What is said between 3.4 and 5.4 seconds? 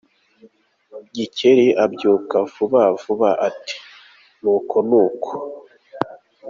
ati “Ni uko, ni uko.